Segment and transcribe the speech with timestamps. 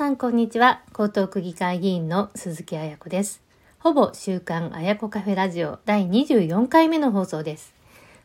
[0.00, 0.80] さんこんにちは。
[0.98, 3.42] 江東区議会議員の鈴木彩子です。
[3.80, 7.74] ほぼ週刊彩子カフェラジオ第24回目の放送です。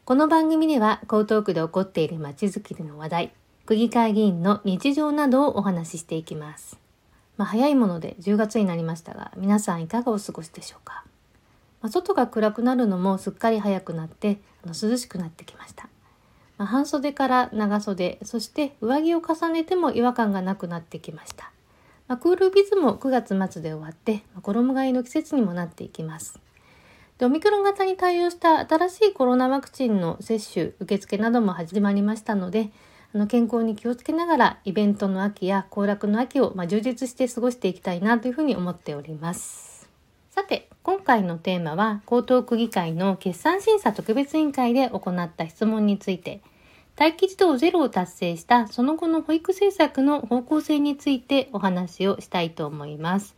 [0.05, 3.31] この番組では江東区で起こっているまちづくりの話題
[3.65, 6.79] 区議会議員の日常などをお話ししていきます。
[7.35, 11.03] まあ、早いもので10月になりましたが皆さんいかがお過ごしでしょうか、
[11.81, 15.89] まあ、外が暗くなるのもすっかり早くなってあの涼しくなってきました。
[16.57, 21.51] まあ、半袖から長袖そして上着を重ねても違和感がなくなってきました、
[22.07, 26.39] まあ、クールビズも9月末で終わって、まあ、衣替えの季節にもなっていきます。
[27.17, 32.71] でオミクロン型に対応した新しいコロナワクチンの接種受付なども始まりましたので
[33.13, 39.89] あの健康に気をつけながらイベントの秋や行楽の秋を、ま充実して過ごしていきたいなというふうに思っております。
[40.29, 46.41] さて今回のテーマは江東区議会の決算審査特別委員会で行った質問について。
[46.97, 53.35] 待機児童ゼロを達成したその後の保育政策の方向性についてお話をしたいと思います。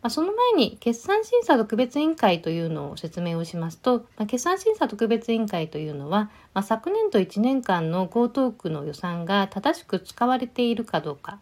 [0.00, 11.40] まあ、その前に決算審査特別委員会というのを説明をしますと、まあ、決算審査特別委員会というのは、まあ、昨年度1年間の江東区の予算が正しく使われているかどうか、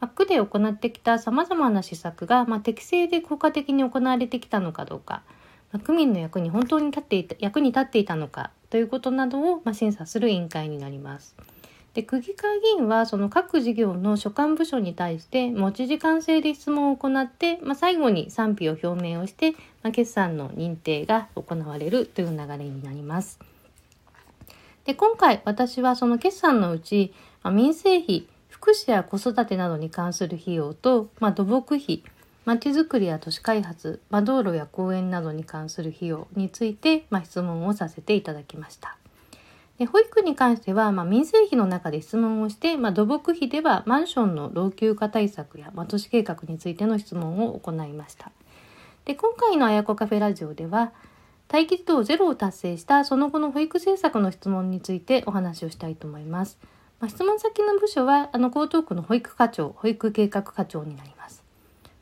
[0.00, 5.22] まあ、区で行ってきた様々な施策が、まあ、適正で効果的に行われてきたのかどうか、
[5.78, 11.36] 区民の役に本当に立っていた役に立っていたのかということなどを、まあ、審査する委員会になります。
[11.94, 23.40] で区議会議員はその各事業の所管部署に対して持ち時間制で質問を行って、まあ、最後に賛否を表明をして、まあ、決算の認定が行われるという流れになります。
[24.84, 32.02] で今回私はその決算のうち、まあ、民生費福祉や子育てなどに関する費用と、まあ、土木費
[32.44, 38.96] まちづくりや都市開発、ま道路や公園などに関する費用について、まあ質問をさせていただきました。
[39.80, 48.30] で保育に関しては、まあ、民生費の中で質問をして、まあ、土木費ではマンションの老朽化対策や、まあ、都市計画についての質問を行いました。
[49.06, 50.92] で今回のあやこカフェラジオでは
[51.50, 56.58] 待機児童ゼロを達成したその後の保育政策の質問についてお話をしたいと思います。
[57.00, 61.39] まあ、質問先の部署はあの江東区の保育課長、保育計画課長になります。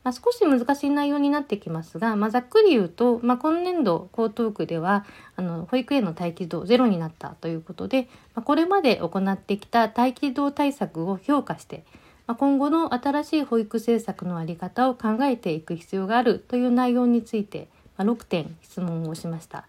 [0.03, 5.05] まあ、少し難しい内容になってきますが、まあ、ざっくり言うと、まあ、今年度江東区では
[5.35, 11.83] あの保育園の待機児童ゼロになったということで、まあ、これまで行ってきた待機児童対策を評価して、
[12.27, 17.67] まあ、今後の新しい保育政策の在り方を考えていく必要があるという内容について、
[17.97, 19.65] まあ、6点質問をしました。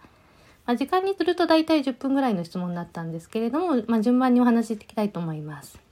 [0.67, 5.90] まあ、時間にすると大体10分ぐらいの質問だったんですけれども、まあ、順番にお話ししていきたいと思います。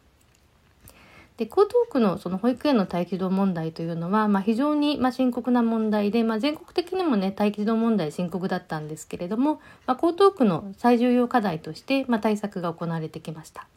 [1.39, 13.69] で江東区のその保育園の待機児童問題というのは、まあ、非常にま深刻な問題で、まあ、全国的にもね待機児童問題深刻だったんですけれども、まあ、江東区の最重要課題として、ま対策が行われてきました。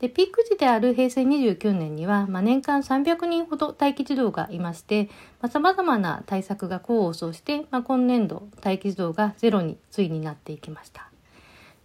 [0.00, 5.08] でピーク時である平成29年には、まあ、年間300人ほど待機児童がいまして
[5.48, 11.11] さまざ、まな対策が功を奏して、まあ、今年度待機児童がゼロについになっていきました。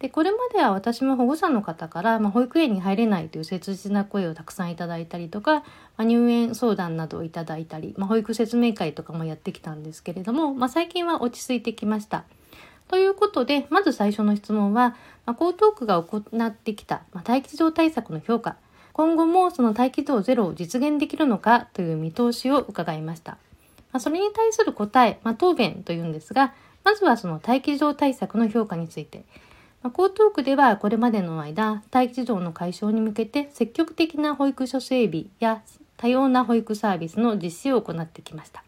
[0.00, 5.64] でこれまでは私も保護者の方から、まあ、保育園に入れないという切実な声をたくさんいただいたりとか、ま
[5.98, 12.24] あ、入園相談などをいただいたり、まあ、保育説明会とかもやってきたんですけれども、まあ、最近は落ち着いてきました。
[12.86, 18.56] ということでまず最初の質問は、まあ、江東区が行ってきた、まあ、待機児童対策の評価
[18.94, 23.32] 今後もその待機児童ゼロを実現できるのかという見通しを伺いました。
[23.92, 26.54] まあ、それに対する答え、まあ、答弁というんですが
[26.84, 29.24] まずはその待機児童対策の評価について。
[29.82, 35.62] ま、江東区ではこれまでの間、待機児童の解消に向けて積極的な保育所整備や
[35.96, 38.64] 多様な保育サービスの実施を行ってきました。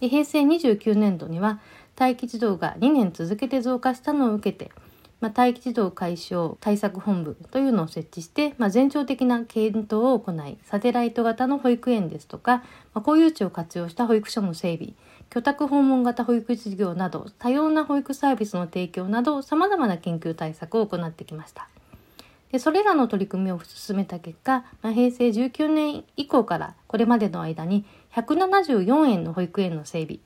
[0.00, 1.60] 平成29年度には
[1.98, 4.70] 待機児童が2年続けて増加したのを受けて、
[5.20, 12.64] まあ、待機児童解消対策本部というのを設置して、まあ、全庁的な検討を行い、サテライト型の保育園ですとか、ま
[12.94, 14.92] あ、公有地を活用した保育所の整備、
[15.30, 21.68] 居宅訪問型保育事業など多様な保育サービスの提供など様々な研究対策を行ってきました。
[22.52, 27.84] でそれらの取り組みを進めた結果、まあ、平成19年以降からこれまでの間に
[28.14, 30.20] 174円の保育園の整備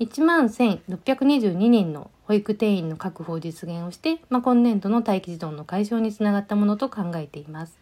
[0.00, 7.78] 1万1622人の保育定員の確保を実現をして、まあ、今年度の待機児童の解消につながったものと考えています。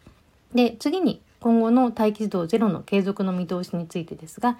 [0.53, 4.57] で次に今後の待機児童ゼロの継続の見通しについてですが、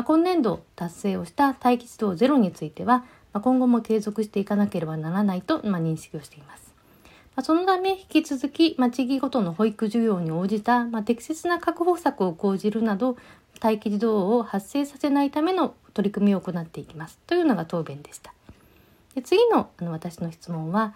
[0.00, 3.04] まあ、今年度達成をした待機児童ゼロについては、ま
[3.34, 6.72] あ、今後も継続していかなければならないと、まあ、認識をしています。
[7.36, 13.18] まあ、そのため引き続き、まあ、地域ごとの保育需要に応じた、まあ、適切な確保策を講じるなど
[13.62, 18.32] 待機児童を発生させないための取り組みを行っていきますというのが答弁でした。
[19.14, 20.94] で次のあの私の質問は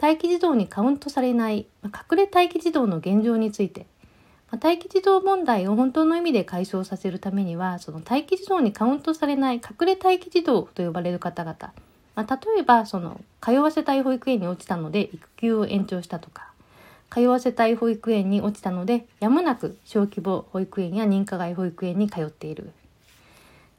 [0.00, 3.84] 待機児童にカウントされない、ま、隠れ待機児童の現状について
[4.50, 11.72] ま待機児童問題を本当の意味で解消させるためにはその待機児童にカウントされない隠れ待機児童と呼ばれる方々、
[12.14, 16.52] まあ、例えばその通わせたい保育園に落ちたので育休を延長したとか。
[17.10, 22.72] 通わせたい保育園に落ちたのでやむなく小規模保育園や認可外保育園に通っている。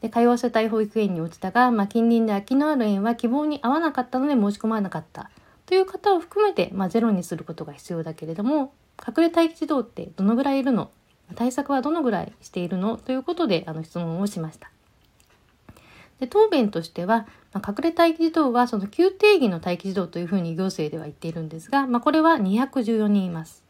[0.01, 5.29] で通わせたい保育園に落ちたが、まあ、近隣で空きのある園は希望に合わなかったので申し込まなかった。
[5.65, 8.71] という方を含めて、まあ、ゼロにすることが必要だけれども
[9.05, 10.91] 隠れ待機児童ってどのぐらいいるの
[11.35, 12.97] 対策はどのぐらいしているの？
[12.97, 14.71] ということであの質問をしました。
[16.19, 23.63] で答弁としては、まあ、隠れ待機児童はその旧定義の待機児童というふうに行政では言っているんですが、まあ、これは214人います。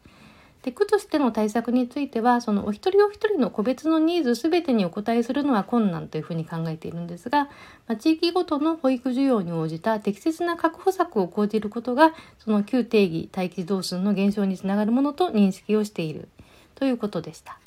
[0.68, 7.44] で区としての対策についてはそのお一人お一人の個別のニーズ全てにお答えするのは困難というふうに考えているんですが、
[7.86, 16.28] まあ、地域ごとの保育需要に応じた適切な確保策を講じることがその旧定義待機児童数の減少につながるものと認識をしている
[16.74, 17.58] ということでした。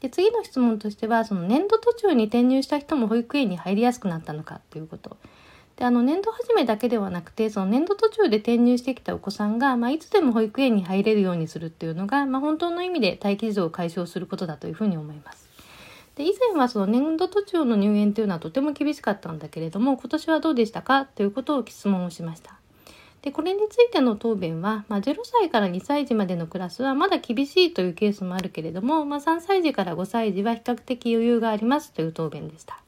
[0.00, 5.16] で次の質問としてはその年度途中に転入した人も保育園に入りやすくなったのかということ。
[5.76, 15.48] であの年度始めだけではなくてその年度途中で転入してきたお子さんが、まあ、いつでも保育園に入れるようにするっていうのが、まあ、本当の意味で待機児童を解消することだというふうに思います。
[16.14, 22.54] で以前はその年度途中の入園というのはとても厳しかったんだけれども今年はどうでしたかということを質問をしました。
[23.22, 32.78] でこれについての答弁は、まあ、0歳から2歳児までのクラスはまだ厳しいというケースもあるけれども、まあ、3歳児から5歳児は比較的余裕がありますという答弁でした。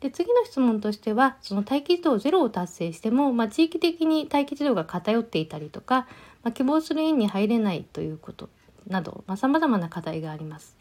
[0.00, 6.06] で次の質問としてはその待機児童ゼロを達成しても、まあ、地域的に待機児童が偏っていたりとか、
[6.42, 8.48] まあ、希望する園に入れないということ
[8.86, 10.76] などさまざ、まな課題があります。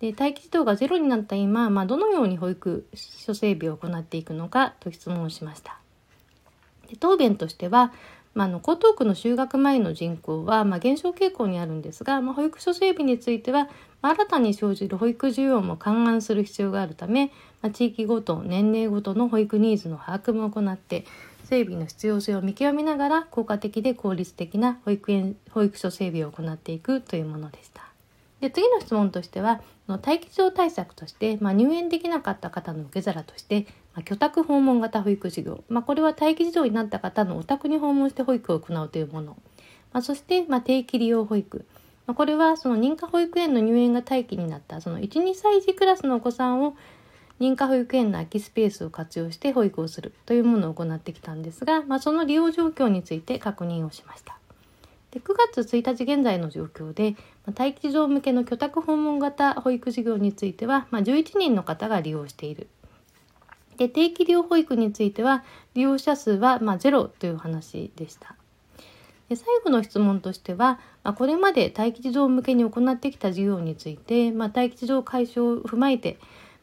[0.00, 5.78] で待機児童がゼロになった今、まあ、どのように保育所整備を行っていくのかと質問をしました。
[6.88, 7.92] で答弁としては、
[8.34, 13.68] まあ、あの江東区の就学前の人口は、まあ、減少傾向にあるんですが、まあ、保育所整備については、
[14.00, 21.04] まあ、新たに生じる保育需要も勘案する必要があるため、まあ、地域ごと年齢ごとの保育ニーズの把握も行って
[21.44, 27.82] 整備の必要性を見極めながら効果的で効率的な保育園保育所整備を行っていくというものでした。
[28.40, 39.36] で次の質問としては待機児童対策として、まあ、入園できなかった方の受け皿として、まあ、居宅訪問型保育事業、まあ、これは待機児童になった方のお宅に訪問して保育を行うというもの、
[39.92, 41.64] ま、そして、ま、定期利用保育、
[42.06, 46.76] ま、これはその認可保育園の入園が待機になったその12歳児クラスのお子さんを
[47.40, 54.38] 認可保育園の空きスペースを活用して保育をするというものを行ってきたんですが、まあ、その利用状況について確認をしました。
[55.10, 62.68] で9月1日現在の状況で、ま待機児童向けの居宅訪問型保育事業については、まあ、11人の方が利用している。
[63.78, 65.44] で定期利用保育については
[65.74, 68.34] 利用者数はまゼロという話でした。
[69.28, 76.18] で最後の質問としては、まあ、これまで待機児童向けに行ってきた事業について、まあ、待機児童解消を踏まえて、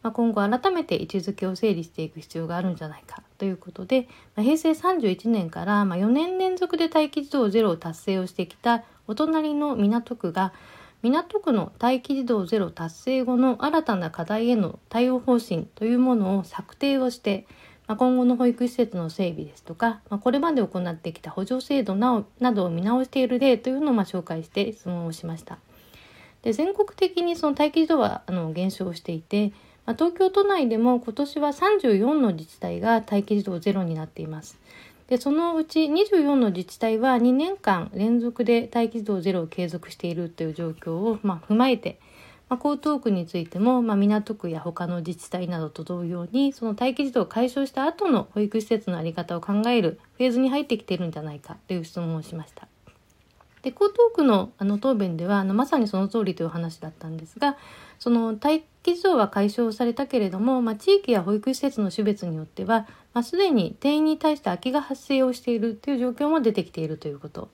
[0.06, 10.54] まあ、今後改めて位置づけを整理していく必要があるんじゃないかということで、まあ、平成31年からま4年連続で待機児童ゼロを達成をしてきたお隣の港区が
[11.02, 17.48] 港区の待機児童ゼロ達成後の新たな課題への対応方針というものを策定をして、
[17.88, 22.24] まあ、今後の保育施設の整備ですとか、まあ、これまで行ってきた補助制度な
[22.54, 25.58] どを見直している例というのをま紹介して質問をしました。
[26.44, 29.52] で全国的にその待機児童はあの減少していて、
[29.86, 34.58] まあ、東京都内でも今年は34の自治体が待機児童ゼロになっています。
[35.08, 42.00] でそのうち24の自治体は2年間連続で待機児童ゼロを継続しているという状況を、まあ、踏まえて、
[42.50, 52.68] まあ、江東区についても、まあ、港区や他の自治体などと同様にその待機児童を解消した後の保育施設の在り方を考えるフェーズに入ってきているんじゃないかという質問をしました。
[53.66, 57.58] で江東区のあの答弁ではあのまさにその通りという話だったんですが
[57.98, 67.50] その待機児童は解消されたけれども、まあ、地域や保育施設の種別によっては、まあ、すでに定員に対して空きが発生をしているという状況も出てきているということ。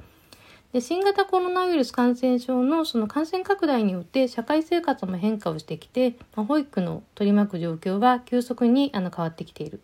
[0.73, 9.81] で新型コロナウイルス感染症のその感染拡大によって社会生活も変化をしてきて、まあ、保育の取り巻く状況は急速にあの変わってきている。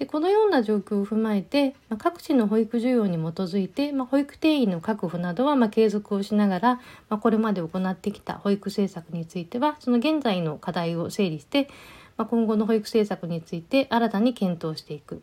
[0.00, 6.74] でこのような状況を踏まえて、まあ、各地の保育需要に基づいて、まあ、保育定員の確保などはま継続をしながら、
[7.10, 11.68] まあ、これまで行ってきた保育政策についてはその現在の課題を整理して、
[12.16, 15.22] ま今後の保育政策について新たに検討していく。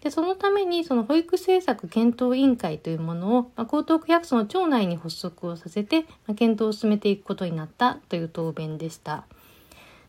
[0.00, 9.24] でそのためにその保育政策検討委員会というものを、ま江東区役所の庁内に発足をさせて、ま検討を進めていくことになったという答弁でした。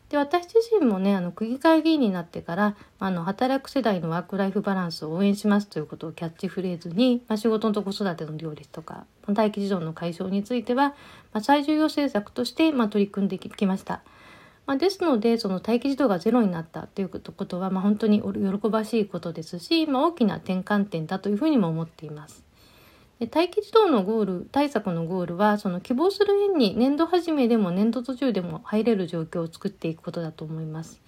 [0.08, 10.90] で私自身もねあの区議会議員になってからあの働く世代のワーク・ライフ・バランスを応援しますということをキャッチフレーズに、まあ、仕事と子育ての両立とか待機児童の解消については、
[11.32, 14.02] まあ、最重要政策として、まあ、取り組んできました。
[14.66, 22.45] まあ、ですのでその待機児童がゼロになったということは、まあ、本当に喜ばしいことですし、まあ、大きな転換点だというふうにも思っています。
[23.20, 31.00] 待機児童のゴール対策のゴールはその希望する園に年度始めでも年度途中でも入れる状況を作っていくことだと思います。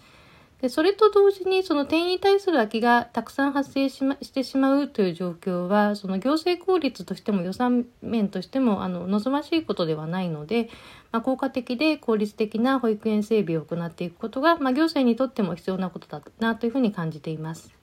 [0.63, 10.69] でそれと同時にその定員に対する空きがたくさん発生し,、ま、してしまうという状況はその行政効率としても予算面としてもあの望ましいことではないので、
[11.13, 17.78] まあ、効果的で効率的な保育園整備を行っていくことが、まあ、行政にとっても必要なことだなというふうに感じています。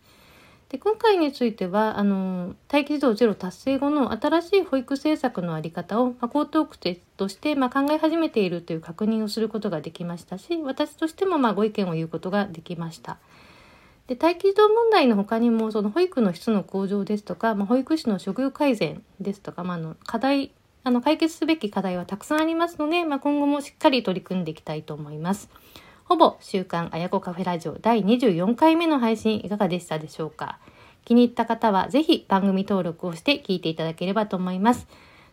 [0.69, 13.17] で今回についてはあの待機児童ゼロ達成後の新しい保育政策の在り方を、まあ、江東区として、まあ、考え始めているという確認をすることができましたし私としてもまあご意見を言うことができました。
[14.07, 20.51] で待機児童問題の他にもその保育の質の向上ですとか、まあ、保育士の処遇改善ですとか、まあ、の課題
[20.83, 25.49] あの解決すべき課題はたくさんありますので、まあ、今後もしっかり取り組んでいきたいと思います。
[26.05, 30.59] ほぼ週刊あやこカフェラジオ第24回目の配信いかがでしたでしょうか？
[31.03, 34.87] 気に入った方はぜひ番組登録をして聞いていただければと思います。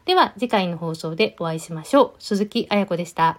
[0.07, 2.23] では次回の放送でお会いしましょう。
[2.23, 3.39] 鈴木あやこでした。